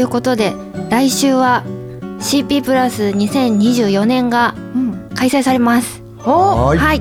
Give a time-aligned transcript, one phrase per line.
[0.00, 0.54] い、ということで
[0.88, 1.64] 来週は
[2.20, 6.02] CP プラス2024年がうん開催されます。
[6.18, 7.00] ははい。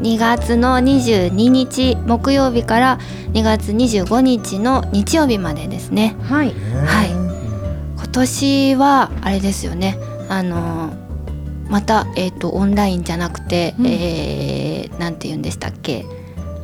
[0.00, 2.98] 2月の22日木曜日から
[3.32, 6.16] 2月25日の日曜日までですね。
[6.22, 6.52] はい
[6.84, 7.10] はい
[7.96, 9.98] 今年はあれですよね。
[10.28, 11.06] あのー
[11.68, 16.04] またえっ、とオンラインじゃなくて、うんえーなんて言うんでしたっけ？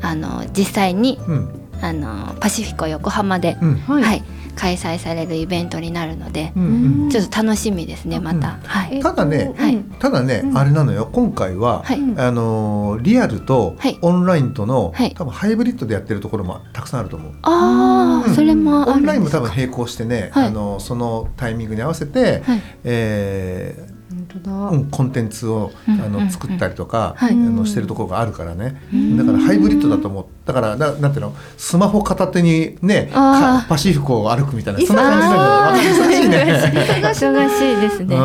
[0.02, 1.48] あの実際にうん
[1.80, 4.22] あのパシフィコ横浜で、うんはい、はい、
[4.56, 6.62] 開催されるイベントになるので、うん
[7.04, 7.10] うん。
[7.10, 8.58] ちょっと楽しみですねまた。
[8.64, 9.00] はい。
[9.00, 9.78] ただねはい。
[9.98, 10.58] ただね、うん。
[10.58, 11.08] あれなのよ。
[11.12, 11.98] 今回は、はい。
[12.00, 12.20] うん。
[12.20, 13.98] あのーリアルとはい。
[14.02, 15.14] オンラインとの、はい。
[15.14, 17.32] 多分ハイブリッドでやってるところもたくさんあると思う。
[17.42, 18.34] ああ、うん。
[18.34, 20.46] それもあオンラインも多分並行してね、はい。
[20.48, 22.62] あのそのタイミングに合わせて、はい。
[22.84, 23.91] えー
[24.34, 27.32] うん、コンテンツをあの作ったりとか、はい。
[27.32, 29.16] あのしてるところがあるからね、うん。
[29.16, 31.34] だからハイブリッドだと思うだからななんていうの？
[31.56, 37.02] スマホ片手にねパシフィコを歩くみたいなそんな感じなんだよ忙しいね。
[37.02, 37.80] 忙しい。
[37.82, 38.16] ですね。
[38.16, 38.20] う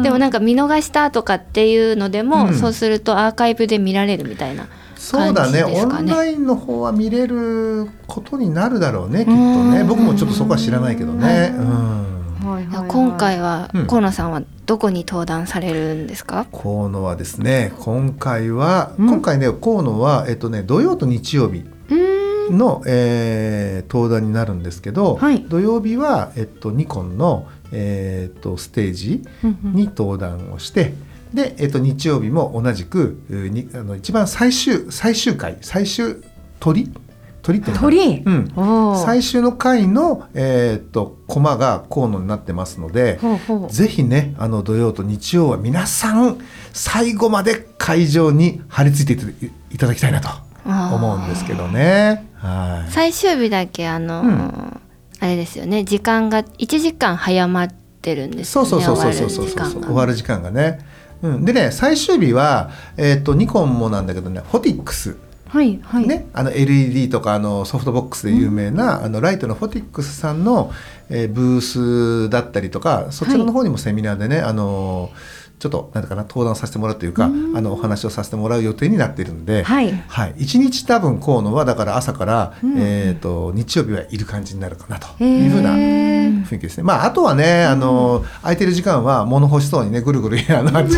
[0.00, 0.02] ん。
[0.02, 2.54] でもなんか見逃したとかっていうのでも、うん。
[2.54, 4.66] そうするとアーカイブで見られるみたいな。
[4.96, 5.64] そうだね。
[5.64, 9.70] ねオンラインの方は見れることになるだろうねきっとうん。
[9.72, 11.54] ね僕もちょっとそこは知らないけどね。
[11.56, 12.88] うんはいはいはい。
[12.88, 13.86] 今回はうん。
[13.86, 16.46] 河野さんはどこに登壇されるんですか？
[16.52, 19.08] 河野はですね今回は、うん。
[19.08, 21.64] 今回ね河野は、えっとね、土曜と日曜日
[22.50, 25.42] の、えー登壇になるんですけど、はい。
[25.42, 29.22] 土曜日は、えっと、ニコンの、えーっとステージ
[29.62, 30.94] に登壇をして
[31.34, 36.16] で、えっと、日曜日も同じくうにあの一番最終最終回最終
[36.60, 36.90] 鳥
[37.42, 38.22] 鳥って鳥。
[38.24, 38.52] うん。
[39.04, 43.18] 最終の回の、えーっとコマが河野になってますので、
[43.68, 46.38] ぜひねあの土曜と日曜は皆さん
[46.72, 50.28] 最後まで会場に張り付いていただきたいなと
[50.64, 52.28] 思うんですけどね。
[52.36, 52.92] はい。
[52.92, 54.80] 最終日だけあのー、うん。
[55.20, 55.84] あれですよね。
[55.84, 57.68] 時間が1時間早まっ
[58.00, 58.70] てるんですよね。
[58.70, 59.86] そうそうそうそうそうそう終わる時間が。
[59.86, 60.78] 終わる時間がね。
[61.22, 65.16] うん、でね最終日は、えー、とニコンもなんだけどねフォティックス、
[65.52, 66.06] はいはい。
[66.06, 70.72] ね、あの LED とかあのソフトボックスで有名な、あのライトのフォティックスさんの、
[71.10, 75.10] えーブースだったりとかそちらの方にもセミナーでね、あの
[75.62, 77.56] ちょっとなんだかな登壇させてもらうというか、うん。
[77.56, 79.92] あのお話をさせてもらう予定になっているので、はい。
[79.92, 82.74] はい、1日多分河野はだから朝から、うん。
[82.78, 86.82] えー、と日曜日はいる感じになるかなというふうな雰囲気ですね。
[86.82, 90.96] まああとはね、あの空いてる時間は物欲しそうにねぐるぐる あのあっち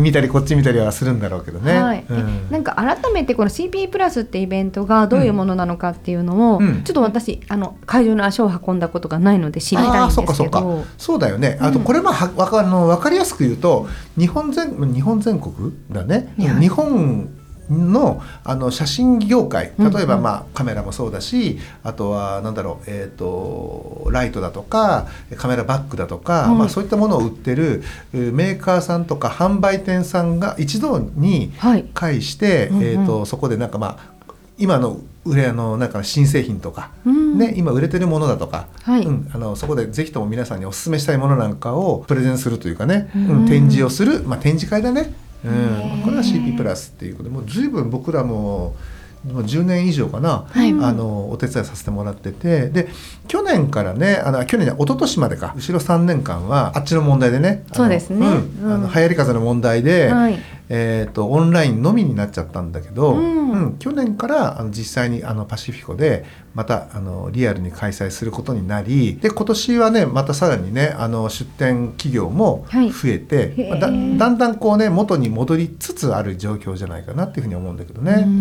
[0.00, 1.78] 見たりこっち見たりはするんだろうけどね。
[1.78, 2.02] はい。
[2.08, 2.46] うん。
[2.50, 6.82] なんか改めてこの CP プラスってイベントがどういうものなのかっていうのを、うん。
[6.82, 10.60] ちょっと私あの会場に足を運んだことがないので知りたいんですあーそうかそうか。
[10.60, 10.84] けど。
[10.96, 11.58] そうだよね。
[11.60, 13.86] あとこれまあはわかあのわかりやすく言うと
[14.18, 16.34] 日本全日本全国だね。
[16.38, 17.30] はい日本
[17.70, 19.72] のあの写真業界。
[19.78, 19.92] うんうん。
[19.92, 25.06] 例えばまあカメラもそうだしあとはなんだろうえっ、とライトだとか
[25.36, 27.82] カメラバッグだとか、はいまあそういったものを売ってる
[28.14, 31.84] えーメーカーさんとか販売店さんが一堂にはい。
[31.92, 32.82] 会して、うんうん。
[32.84, 37.38] えー、とそこでなんかまあ今の売れあのなんか新製品とか、うん。
[37.38, 39.04] ね、今売れてるものだとか、はい。
[39.04, 43.28] うん、あのそこでぜひとも皆さんにお勧めしたいものなんかをプレゼンするというかね、うん。
[43.30, 48.76] うん展示をする、まあ、展示会だね、うん、これは CP プラスっていうことでもう随分僕らも
[49.24, 50.70] もう10年以上かな、はい。
[50.70, 52.88] あのお手伝いさせてもらっててで
[53.26, 55.54] 去年からねあの去年一昨年までか。
[55.56, 58.26] 後ろ3年間はあっちの問題でねそうですね。
[58.26, 58.72] うんうん。
[58.72, 60.38] あの流行り風の問題で、はい
[60.70, 63.38] えー、とオンラインのみになっちゃったんだけど、うん。
[63.50, 72.90] うん去年からあの実際にあのパシフィコでまたあのリアルに開催することになりで今年はねまたさらにねあの出展企業もはい。
[72.90, 73.92] 増えて、へーまあだだ
[74.30, 78.24] んだんこうね元に戻りつつある状況じゃないかなっていうふうに思うんだけどね。
[78.26, 78.32] うん。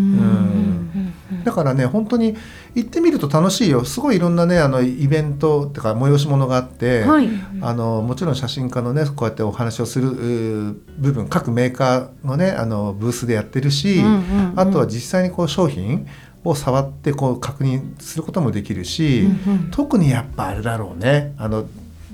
[1.31, 1.43] うん。
[1.43, 2.35] だからね本当に
[2.75, 3.85] 行ってみると楽しいよ。
[3.85, 7.29] すごいいろんなねあのイベントっていうか催し物があって、はい。
[7.61, 10.11] あのもちろん写真家のねこうやってお話をする
[10.97, 14.59] 部分各メーカーのねあのブースでやってるし、うんうんうん。
[14.59, 16.07] あとは実際にこう商品
[16.43, 19.27] を触ってこう確認することもできるし、
[19.71, 21.33] 特にやっぱあれだろうね。
[21.37, 21.65] あの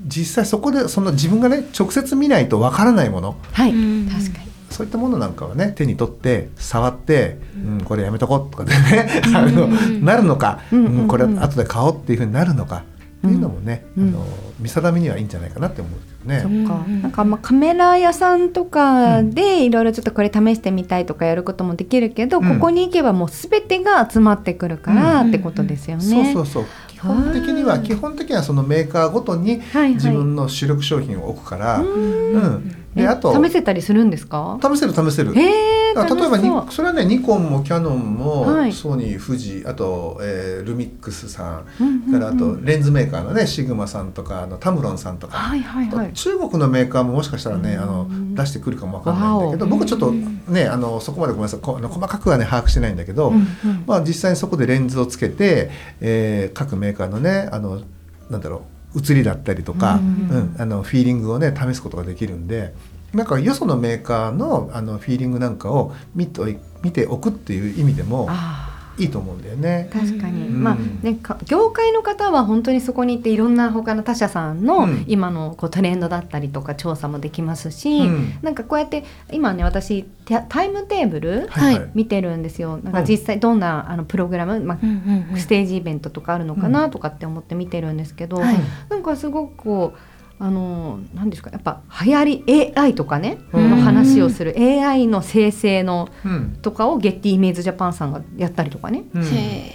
[0.05, 3.37] 実際そこでその自分がね直接見ないとわからないもの。
[3.51, 4.09] はい、うん。
[4.09, 4.51] 確かに。
[4.69, 7.81] そういったものなんかはね手に取って触って、うん。
[7.83, 10.99] これやめとこうとかでね、 あのなるのか、うんうん。
[11.01, 14.09] うんこれ後で買おうっていうふうになるのかっていうのもね、うん。
[14.09, 14.25] あの
[14.59, 15.93] 見定めにはいいんじゃないかなって思う
[16.25, 16.39] ね。
[16.41, 22.53] そっか、うんなんかまあカメラ屋さんとかでいろいろちょっとこれ試してみたいとかやることもできるけど、うん。
[22.55, 26.03] ここに行けばもうすべてが集まってくるからうんってことですよね。
[26.03, 26.65] そうそうそう。
[26.89, 29.93] 基本的にはうん基本的にはそのメーカーごとにはいはい。
[29.95, 34.59] 自分の主力商品を置くから、うんでえあと試せたりするんですか？
[34.61, 35.33] 試せる試せる。
[35.33, 38.73] へえ、だから例えばにそれはねニコンもキヤノンも、はい。
[38.73, 42.11] ソニー富士あと、えールミックスさん。
[42.11, 46.13] からあとレンズメーカーのねシグマさんとかあのタムロンさんとか、はいはいはい。
[46.13, 51.59] 中国のメーカーももしかしたらね、あのうん出してくるかもわかんないんだけど僕ちょっとねあのそこまでごめんなさい。
[51.59, 53.47] こあの細かくはね把握してないんだけど、うんうん。
[53.85, 55.69] まあ、実際にそこでレンズをつけて、
[56.01, 57.81] えー各メーカーのねあの
[58.29, 60.01] なんだろう写りだったりとか、うん。
[60.01, 62.73] うんあのフィーリングをね試すことができるんで
[63.13, 69.89] なんかよそのメーカーのあのフィーリングなんかを見とい見ておくっていう意味でもあいいと思うんだよね。
[69.91, 69.99] あ。
[69.99, 70.63] 確かに、うん。
[70.63, 75.05] まあねか業界の方は本当にそこに行っていろんな他の他社さんのうん。
[75.07, 78.33] 今のこうトレンドだったりとか調査もできますし、うん。
[78.41, 81.89] なんかこうやって今ね私タタイムテーブルはいはい。
[81.95, 82.77] 見てるんですよ。
[82.83, 85.39] なんか実際どんなあのプログラム、まあうんうんうん。
[85.39, 88.57] ステージイベントとかあるのかなとかって思って見てるんですけど、はい。
[88.89, 93.69] なんかすごくこうあの何ですかやっぱ流行り AI とかね、うん。
[93.69, 96.57] の話をする AI の生成のうん。
[96.61, 99.23] とかをゲッティイメージジャパンさんがやったりとかね、うん。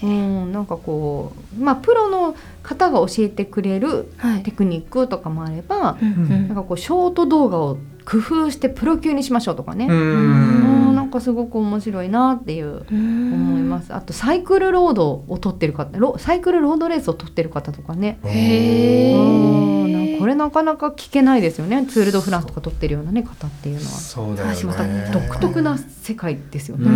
[0.02, 0.06] う
[0.46, 4.42] ん、なんかこうまあプロの方が教えてくれるはい。
[4.42, 6.48] テクニックとかもあれば、うんうん。
[6.48, 13.94] なんかこうショート動画を工夫してプロ級にしましょうとかね、ううんんなんかすごく面白いなっていううん思います。
[13.94, 18.18] あとサイクルロードを取ってる方、ロサイクルロードレースを取ってる方とかね。
[18.24, 21.86] へーうんなんかこれなかなか聞けないですよね。
[21.86, 23.86] ツール・ド・フランスとか取ってるようなね方っていうのは。
[23.86, 24.48] そうだよ
[24.86, 25.10] ね。
[25.14, 26.90] 独特な世界ですよね。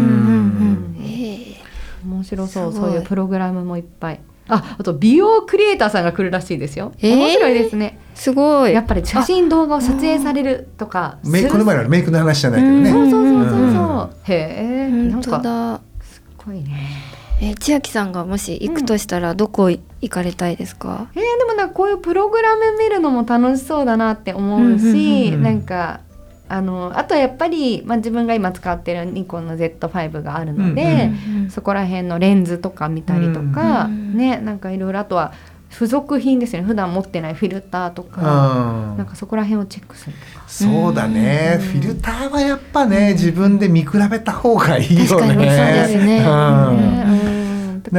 [2.04, 4.20] 面白そうそういうプログラムもいっぱい。
[4.48, 6.92] あ、あと美容クリエイターさんが来るらしいですよ。
[6.98, 7.98] えー面白いですね。
[8.14, 11.18] すごいやっぱり写真動画を撮影されるとか。
[11.24, 12.90] メイクこの前のメイクの話じゃないけどうんね。
[12.90, 14.16] そうそうそうそううんそう。
[14.24, 17.12] へえ、なん本当かだすごいね。
[17.42, 26.00] え千秋さんがもし行くとしたらどこ行かれたいですか、えー、でもなんかこういうプログラム見るのも楽しそうだなって思ううんうんし、うんうんなんか
[26.48, 35.32] あのあとやっぱり、まあ、自分が今使ってるニコンの Z5 があるので、うんそこら辺のレンズとか見たりとか、うんねなんかいろいろあとは
[35.72, 36.68] 付属品ですよね。
[36.68, 38.98] 普段持ってないフィルターとか、うん。
[38.98, 40.44] なんかそこら辺をチェックするとか。
[40.46, 41.66] そうだね、うん。
[41.66, 45.06] フィルターはやっぱね自分で見比べた方がいいよね。
[45.06, 46.22] 確かにそうですね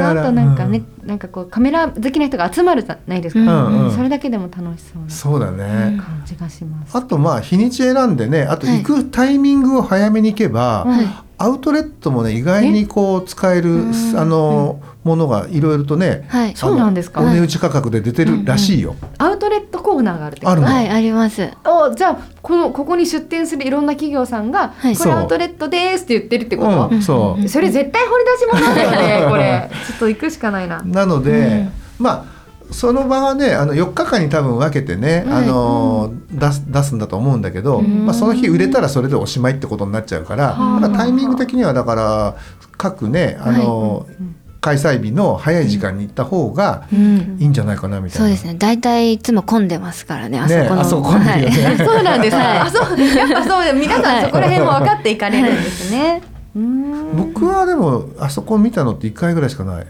[0.01, 3.91] あとなんかね、うなんかこうカメラ好きな人が集まるじゃないですか、うんうん。
[3.91, 5.99] それだけでも楽しそうなそうだね。
[6.01, 6.97] 感じがします。
[6.97, 8.83] あとまあ日にち選んでねあとはい。
[8.83, 11.05] 行くタイミングを早めに行けば、はい。
[11.37, 13.93] アウトレットもね意外にこう使えるうん。
[14.17, 16.55] あのものがいろいろとね、はい。
[16.55, 17.21] そうなんですか？
[17.21, 18.95] お値打ち価格で出てるらしいよ。
[19.17, 20.51] アウトレットコーナーがあるってこと？
[20.51, 20.67] あるの。
[20.67, 21.49] はいあります。
[21.65, 24.95] おじゃあこのここに出店するいろんな企業さんが、はい。
[24.95, 27.49] これアウトレットですって言ってるってこと、うん、そううん。
[27.49, 29.69] それ絶対掘り出し物だよね これ。
[29.87, 30.81] ちょっと行くしかないな。
[30.83, 31.67] なので、
[31.99, 32.33] まあ
[32.71, 35.43] その場はねあの4日間に多分分けてね、はい。
[35.43, 38.05] あの出す出すんだと思うんだけど、うん。
[38.05, 40.79] まあ、その日売れたらそれでおしまいってことになっちゃうから、はあ。
[40.79, 42.35] まだタイミング的にはだから
[42.77, 47.37] 各ねあの、うん開催日の早い時間に行った方がうん。
[47.39, 48.25] いいんじゃないかなみたいな。
[48.25, 48.55] そうですね。
[48.57, 51.03] 大体いつも混んでますからねあそねこの、あそね。
[51.03, 51.51] はい。
[51.77, 52.37] そうなんです。
[52.37, 52.43] ね。
[52.43, 52.57] はい。
[52.59, 56.21] あそうやっぱそう皆さんそこら辺も分かっていかれるんですね。
[56.55, 57.17] うーん。
[57.17, 59.85] 僕はでもあそこ見たのって1回ぐらいしかない。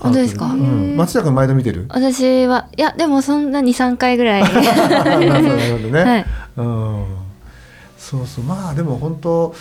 [0.00, 0.46] 本当ですか？
[0.46, 1.86] うん、松田君毎度見てる？
[1.88, 4.42] 私はいやでもそんな23回ぐらい。
[4.42, 4.48] な
[5.18, 6.26] るほどね、はい。
[6.56, 7.04] うん、
[7.96, 8.44] そうそう。
[8.44, 9.54] まあでも本当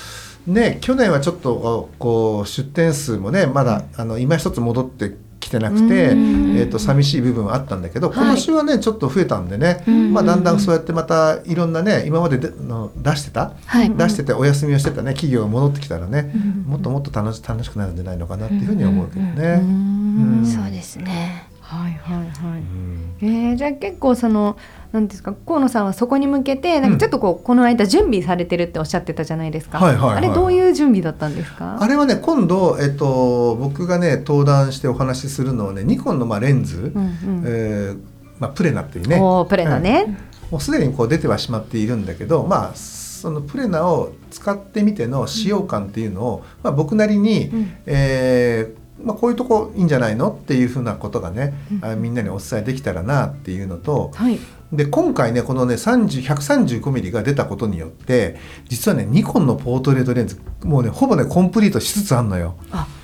[0.48, 8.18] ね去年はちょっとこう出店数もねまだあの今一つ戻ってきてなくて、えうんー、と寂しい部分はあったんだけどはい。
[8.26, 13.90] 今年はねちょっと増えたんでね、うんまあ、だんだんそうやってまたいろんなね今まででの出してたはい。
[13.96, 19.58] 出しててお休みをしてたね企業が戻ってきたらね、うんもっともっと楽し楽しくなるんじゃないのかなっていうふうに思うけどうね。
[19.58, 20.40] ん。
[20.40, 20.46] うん。
[20.46, 22.60] そうですねはいはいはい。
[22.60, 24.56] うんえー、じゃあ結構その
[24.94, 29.78] なんですか河野さんはそこに向けてなんかちょっとこう、この間準備されてるっておっしゃってたじゃないですか。
[29.78, 31.78] はいはいはいあれどういう準備だったんですか？
[31.82, 37.44] あれはね今度、えっと、僕がね登壇してお話しするのはねニコンのまあレンズ、うんうん。
[37.46, 38.00] えー
[38.40, 39.20] まあ、プレナっていうね
[39.50, 40.18] プレナね。
[40.50, 54.40] もうすでにこう出てはしまっているんだけどまあそのプレナを使ってみての使用感っていうのを、まあ、僕なりに、うんえーまあ、こういうとこいいんじゃないのっていうふうなことがね、あみんなにお伝えできたらなっていうのとはい。
[54.72, 58.38] で今回ねこのね 135mm が出たことによって
[58.68, 62.58] 実はねニコンのポートレートレンズもうねほぼねコンプリートしつつあんのよ。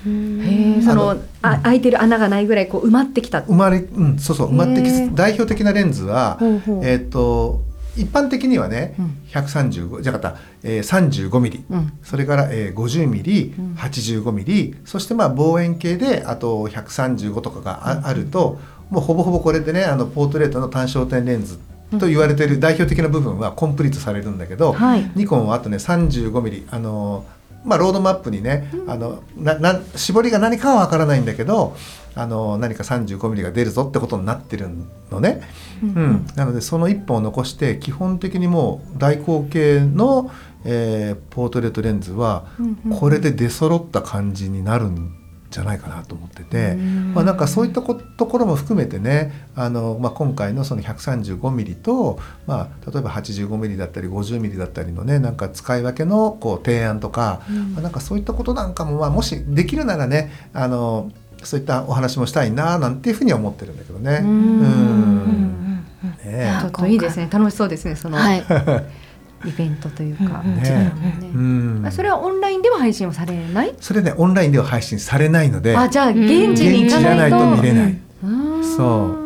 [0.06, 3.44] へえそのあ開いてる穴がないぐらいこう埋まってきた。
[3.44, 5.08] 生まれうんそうそう埋まってきへー。
[5.08, 6.86] つつ代表的なレンズはほうほう。
[6.86, 7.62] えっ、と
[7.96, 9.18] 一般的にはね、うん。
[9.30, 11.94] 135じゃなかった、えー、35mm、うん。
[12.02, 13.76] それから、えー、50mm、うん。
[13.76, 18.60] 85mm そしてまあ望遠鏡であと135とかがあ,、あると
[18.90, 21.60] もうほぼほぼこれでねあのポートレートの単焦点レンズ
[22.00, 25.12] と言われている代表的な部分はコンプリートされるんだけど、はい。
[25.16, 27.26] ニコンはあとね 35mm あの
[27.65, 31.75] まあ、ロードマップにね、あのなな絞りが何かはわからないんだけど
[32.15, 34.70] あの何か 35mm が出るぞってことになってる
[35.12, 35.41] のね、
[35.82, 36.27] うん。
[36.36, 40.32] なのでその1本を残して基本的にもう大口径の、
[40.65, 42.98] えーポートレートレンズはうんうん。
[43.00, 45.15] これで出揃った感じになるん
[45.53, 46.75] じゃないかなと思ってて、
[47.13, 57.41] まあ、なんかそういったこところも含めてねあの、まあ、今回のその 135mm と、まあ、例えば 85mm だったり 50mm だったりのねなんか使い分けのこう提案とか、
[57.74, 61.12] まあ、なんかそういったことなんかも、まあ、もしできるならねあの
[61.43, 64.19] そういったお話もしたいななんていうふうには思ってるんだけどね。
[64.24, 64.29] うん。
[64.29, 64.33] う
[64.65, 65.86] ん。
[66.25, 67.27] ねちょっといいですね。
[67.31, 68.17] 楽しそうですねその。
[68.17, 68.43] はい。
[69.46, 70.62] イベントというか、うんね。
[70.62, 70.94] ね。
[71.34, 71.82] うん。
[71.82, 73.74] まあそれはオンラインでは配信はされない？
[73.80, 75.76] それねオンラインでは配信されないので。
[75.76, 77.38] あじゃあ現地に行かないと。
[77.38, 77.98] 現地じゃないと見れない。
[78.24, 78.28] う。
[78.28, 79.24] んそう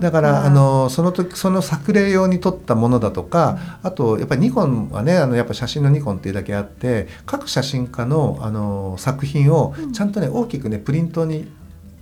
[0.00, 11.48] だからあのその時その作例用に撮ったものだとか、あとやっぱりニコンはねあのやっぱ写真のニコンっていうだけあって各写真家のあの作品をちゃんとね大きくねプリントに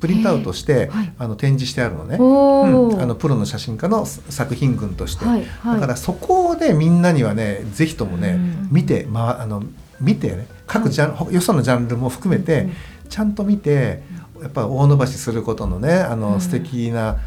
[0.02, 1.12] プリントアウトして、はい。
[1.16, 2.16] あの展示してあるのね。
[2.18, 5.80] うん、あのプロの写真家の作品群として、はいはい。
[5.80, 8.68] だからそこをねみんなにはねぜひともね、うん。
[8.72, 9.62] 見て、まあ、あの
[10.00, 12.72] 見てね各ジャン、よそのジャンルも含めて、うん。
[13.08, 14.02] ちゃんと見て
[14.42, 16.40] やっぱ大伸ばしすることのねあの、うん。
[16.40, 17.18] 素敵な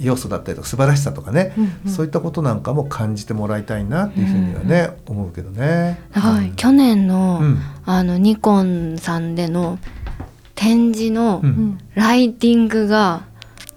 [0.00, 1.92] 要素だったりとか素晴らしさとかね、うんうん。
[1.92, 6.00] そういったことなんかも感じてもらいたいなっていうふうにはね、思うけどね。
[6.10, 6.50] はい。
[6.56, 7.60] 去年の、うん。
[7.86, 9.78] あのニコンさんでの
[10.64, 11.42] 展示の
[11.94, 13.26] ライティングが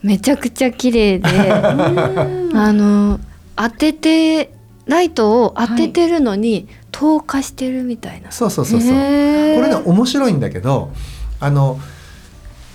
[0.02, 3.20] めちゃくちゃ綺麗で、 あの
[3.58, 4.54] 当てて
[4.86, 8.32] ライトを当ててるのに透過してるみたいな。
[8.32, 8.90] そうそうそうそう。
[8.92, 9.56] へー。
[9.58, 10.94] これね面白いんだけど
[11.42, 11.78] あの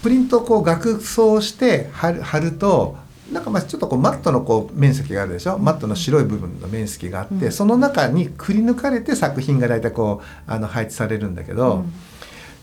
[0.02, 2.96] プリントをこう額装して貼る貼ると
[3.32, 7.52] なんかまあちょっとこうマットのこう面積があるでしょ、マットの白い部分の面積があって、うん。
[7.52, 11.92] その中にくり抜かれて作品が大体こうあの配置されるんだけど、うん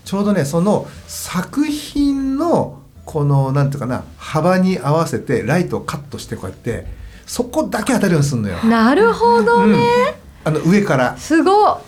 [0.04, 6.86] ちょうどねその作品のこのなんていうかな幅に合わせてライトをカットしてこうやって
[7.26, 8.58] そこだけ当たるようにするのよ。
[8.64, 9.78] なるほどね、
[10.14, 11.16] うんあの上から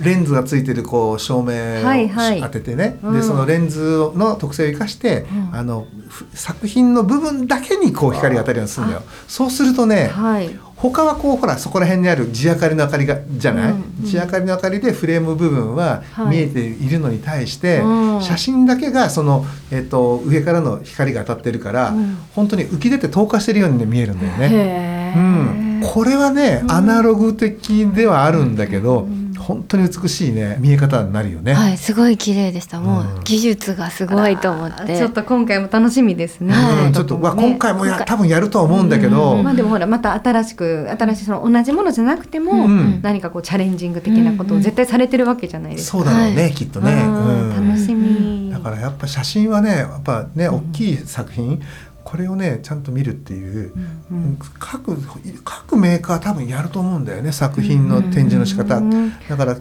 [0.00, 3.14] レンズがついてるこう照明を当ててね、うん。
[3.14, 5.56] でそのレンズの特性を生かして、うん。
[5.56, 9.02] あのふ作品の部分だけにこう光が当たるようにするんだよ。
[9.26, 10.50] そうするとね、はい。
[10.76, 14.04] 他はこうほらそこら辺にある地明かりの明かりがじゃない、うんうん。
[14.04, 16.37] 地明かりの明かりでフレーム部分ははい。
[16.37, 18.23] 見えているのに対して、うん。
[18.23, 22.18] 写真だけがその、えっと上からの光が当たってるから、うん。
[22.35, 24.91] 本当に浮き出て透過してるように、ね、見えるんだよね。
[25.14, 31.52] へうん、ーこれはね、うんアナログ的ではあるんだけど、うん本当に美しいね見え方になるよね。
[31.52, 32.81] はい、すごい綺麗でした。
[32.81, 34.97] もう技術がすごいと思って。
[34.97, 36.54] ちょっと今回も楽しみですね。
[36.54, 45.99] はいうんちょっと、まあ、今回もや多分やるとは思うんだけど、うんまあでもほらまた新しく新しいその同じものじゃなくても、うん何かこうチャレンジング的なことを絶対されてるわけじゃないですか。
[45.99, 46.92] そうだろうね、はきっとね。
[46.95, 48.50] 楽しみ。
[48.52, 51.61] だからやっぱ写真はねやっぱねうん大きい作品、
[52.04, 53.73] これをねちゃんと見るっていう、
[54.11, 54.97] うん各
[55.44, 59.56] 各メーカー多分やると思うんだよね作品の展示の仕方、うんだから。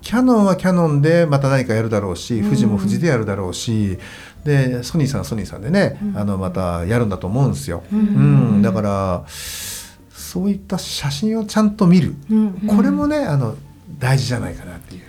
[0.00, 2.44] キャノンはキャノンでまた何かやるだろうしうん。
[2.44, 3.98] 富士も富士でやるだろうし、
[4.42, 6.16] でソニーさんはソニーさんでね、うん。
[6.16, 7.82] あのまたやるんだと思うんですよ。
[7.92, 8.62] ううんん。
[8.62, 12.52] だからそういった写真をちゃんと見る、うん。
[12.74, 13.56] これもねあの
[13.98, 15.02] 大事じゃないかなっていう。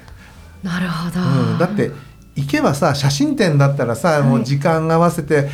[0.64, 1.22] なるほど。
[1.22, 1.92] うん、だって
[2.36, 4.24] 行けばさ写真展だったらさ、はい。
[4.24, 5.50] もう時間合わせて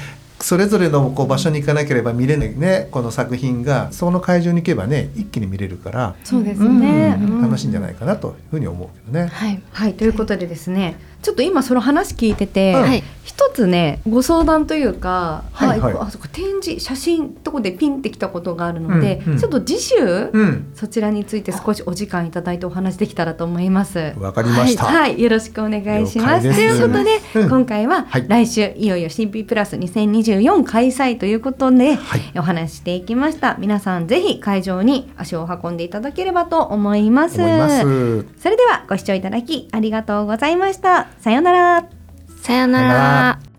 [0.46, 7.18] それぞれのこう場所に行かなければ見れないねこの作品がその会場に行けばね一気に見れるから、そうですうんね。
[7.42, 7.84] 楽しいんじゃい。
[7.84, 9.26] ないかなというふうに思うけどね。
[9.34, 9.64] はい。
[9.72, 13.04] はいということでですね、ちょっと今その話聞いてて、うんはい。
[13.24, 19.96] 一つねご相談というか、はいはいあそこ展示写真とこでピンってきたことがあるので、うんうんちょっと次週、
[20.32, 24.14] うん、そちらについて少しお時間いただいてお話できたらと思います。
[24.20, 24.86] わかりました。
[24.86, 26.54] はい、よろしくお願いします。
[26.54, 33.56] ということで、うん今回ははい来週いよいよ CP プラス2024開催ということで、はいお話ししていきました。
[33.58, 37.42] 皆さんぜひ会場に足を運んでいただければと思います。
[37.42, 37.80] 思います。
[38.40, 41.08] それではご視聴いただきありがとうございました。
[41.20, 41.90] さよなら。
[42.42, 43.55] さよなら。